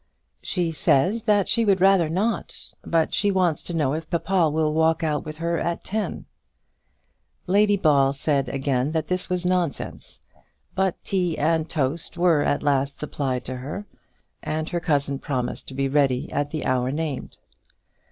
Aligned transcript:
"She 0.41 0.71
says 0.71 1.23
she 1.45 1.63
would 1.63 1.79
rather 1.79 2.09
not; 2.09 2.73
but 2.83 3.13
she 3.13 3.29
wants 3.29 3.61
to 3.65 3.73
know 3.75 3.93
if 3.93 4.09
papa 4.09 4.49
will 4.49 4.73
walk 4.73 5.03
out 5.03 5.23
with 5.25 5.37
her 5.37 5.59
at 5.59 5.83
ten." 5.83 6.25
Lady 7.45 7.77
Ball 7.77 8.09
again 8.09 8.13
said 8.15 8.93
that 8.93 9.07
this 9.09 9.29
was 9.29 9.45
nonsense, 9.45 10.19
but 10.73 10.95
tea 11.03 11.37
and 11.37 11.69
toast 11.69 12.17
were 12.17 12.41
at 12.41 12.63
last 12.63 12.97
supplied 12.97 13.45
to 13.45 13.57
her, 13.57 13.85
and 14.41 14.69
her 14.69 14.79
cousin 14.79 15.19
promised 15.19 15.67
to 15.67 15.75
be 15.75 15.87
ready 15.87 16.31
at 16.31 16.49
the 16.49 16.65
hour 16.65 16.89
named. 16.89 17.37